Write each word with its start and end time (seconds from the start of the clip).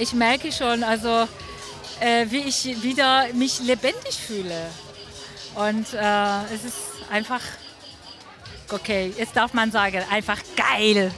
ich 0.00 0.14
merke 0.14 0.50
schon, 0.50 0.82
also 0.82 1.28
äh, 2.00 2.26
wie 2.30 2.40
ich 2.40 2.82
wieder 2.82 3.26
mich 3.34 3.60
lebendig 3.60 4.14
fühle. 4.14 4.70
Und 5.54 5.92
äh, 5.92 6.54
es 6.54 6.64
ist 6.64 6.78
einfach, 7.10 7.42
okay, 8.70 9.12
jetzt 9.18 9.36
darf 9.36 9.52
man 9.52 9.70
sagen, 9.70 10.02
einfach 10.10 10.40
geil. 10.56 11.12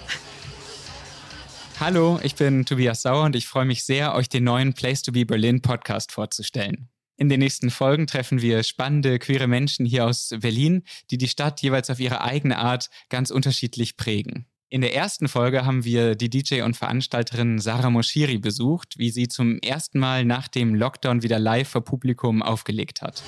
Hallo, 1.78 2.18
ich 2.22 2.34
bin 2.34 2.64
Tobias 2.64 3.02
Sauer 3.02 3.24
und 3.24 3.36
ich 3.36 3.46
freue 3.46 3.64
mich 3.64 3.84
sehr, 3.84 4.14
euch 4.14 4.28
den 4.28 4.44
neuen 4.44 4.72
Place 4.72 5.02
to 5.02 5.12
Be 5.12 5.24
Berlin 5.24 5.62
Podcast 5.62 6.12
vorzustellen. 6.12 6.88
In 7.16 7.28
den 7.28 7.40
nächsten 7.40 7.70
Folgen 7.70 8.06
treffen 8.08 8.42
wir 8.42 8.62
spannende 8.64 9.18
queere 9.18 9.46
Menschen 9.46 9.86
hier 9.86 10.06
aus 10.06 10.30
Berlin, 10.40 10.82
die 11.10 11.18
die 11.18 11.28
Stadt 11.28 11.62
jeweils 11.62 11.90
auf 11.90 12.00
ihre 12.00 12.22
eigene 12.22 12.58
Art 12.58 12.88
ganz 13.10 13.30
unterschiedlich 13.30 13.96
prägen. 13.96 14.46
In 14.72 14.80
der 14.80 14.94
ersten 14.94 15.28
Folge 15.28 15.66
haben 15.66 15.84
wir 15.84 16.14
die 16.14 16.30
DJ 16.30 16.62
und 16.62 16.78
Veranstalterin 16.78 17.58
Sarah 17.58 17.90
Moshiri 17.90 18.38
besucht, 18.38 18.96
wie 18.96 19.10
sie 19.10 19.28
zum 19.28 19.58
ersten 19.58 19.98
Mal 19.98 20.24
nach 20.24 20.48
dem 20.48 20.74
Lockdown 20.74 21.22
wieder 21.22 21.38
live 21.38 21.68
vor 21.68 21.84
Publikum 21.84 22.42
aufgelegt 22.42 23.02
hat. 23.02 23.22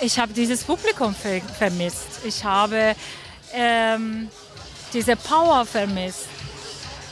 Ich 0.00 0.18
habe 0.18 0.32
dieses 0.32 0.64
Publikum 0.64 1.14
ver 1.14 1.42
vermisst. 1.42 2.22
Ich 2.26 2.42
habe 2.44 2.96
ähm, 3.52 4.28
diese 4.94 5.16
Power 5.16 5.66
vermisst. 5.66 6.28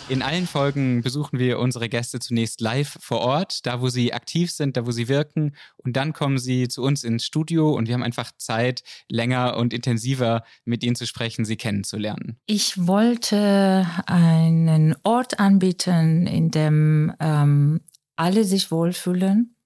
In 0.09 0.23
allen 0.23 0.47
Folgen 0.47 1.03
besuchen 1.03 1.41
wir 1.41 1.59
unsere 1.59 1.89
Gäste 1.89 2.21
zunächst 2.21 2.61
live 2.61 2.97
vor 3.01 3.21
Ort, 3.23 3.67
da 3.67 3.81
wo 3.81 3.89
sie 3.89 4.13
aktiv 4.13 4.53
sind, 4.53 4.77
da 4.77 4.87
wo 4.87 4.93
sie 4.93 5.09
wirken. 5.09 5.57
Und 5.79 5.97
dann 5.97 6.13
kommen 6.13 6.39
sie 6.39 6.69
zu 6.69 6.83
uns 6.83 7.03
ins 7.03 7.25
Studio 7.25 7.73
und 7.73 7.89
wir 7.89 7.95
haben 7.95 8.05
einfach 8.05 8.31
Zeit, 8.37 8.83
länger 9.09 9.57
und 9.57 9.75
intensiver 9.75 10.45
mit 10.65 10.85
ihnen 10.85 10.95
zu 10.95 11.09
sprechen, 11.09 11.45
sie 11.45 11.57
kennenzulernen. 11.57 12.39
Ich 12.47 12.87
wollte 12.87 13.85
einen 14.07 14.95
Ort 15.03 15.41
anbieten, 15.41 16.29
in 16.29 16.53
dem 16.53 17.13
ähm, 17.19 17.81
alle 18.15 18.45
sich 18.45 18.71
wohlfühlen 18.71 19.57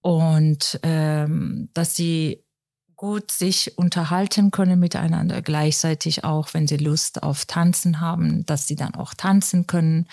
und 0.00 0.80
ähm, 0.82 1.68
dass 1.74 1.94
sie 1.94 2.43
gut 2.96 3.30
sich 3.30 3.76
unterhalten 3.76 4.50
können 4.50 4.78
miteinander, 4.78 5.42
gleichzeitig 5.42 6.24
auch, 6.24 6.54
wenn 6.54 6.66
sie 6.66 6.76
Lust 6.76 7.22
auf 7.22 7.44
Tanzen 7.44 8.00
haben, 8.00 8.46
dass 8.46 8.66
sie 8.66 8.76
dann 8.76 8.94
auch 8.94 9.14
tanzen 9.14 9.66
können, 9.66 10.08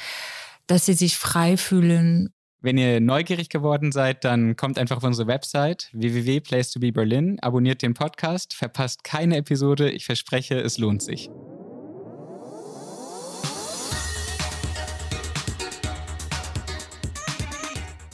dass 0.68 0.86
sie 0.86 0.94
sich 0.94 1.18
frei 1.18 1.58
fühlen. 1.58 2.34
Wenn 2.62 2.78
ihr 2.78 3.00
neugierig 3.02 3.50
geworden 3.50 3.92
seid, 3.92 4.24
dann 4.24 4.56
kommt 4.56 4.78
einfach 4.78 4.98
auf 4.98 5.04
unsere 5.04 5.28
Website 5.28 5.90
www.placetobeberlin, 5.94 7.40
abonniert 7.40 7.82
den 7.82 7.96
Podcast, 7.96 8.54
verpasst 8.54 9.04
keine 9.04 9.38
Episode. 9.38 9.90
Ich 9.90 10.06
verspreche, 10.06 10.60
es 10.60 10.78
lohnt 10.78 11.02
sich. 11.02 11.30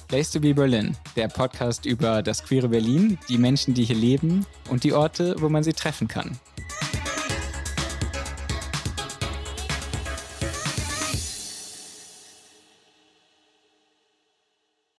Place 0.07 0.31
to 0.31 0.39
be 0.39 0.53
Berlin, 0.53 0.95
der 1.17 1.27
Podcast 1.27 1.85
über 1.85 2.23
das 2.23 2.41
queere 2.41 2.69
Berlin, 2.69 3.17
die 3.27 3.37
Menschen, 3.37 3.73
die 3.73 3.83
hier 3.83 3.97
leben 3.97 4.45
und 4.69 4.85
die 4.85 4.93
Orte, 4.93 5.35
wo 5.39 5.49
man 5.49 5.63
sie 5.63 5.73
treffen 5.73 6.07
kann. 6.07 6.39